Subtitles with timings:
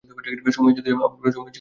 [0.51, 0.71] সময়
[0.71, 1.47] এসে গেছে, আমার পরিবার।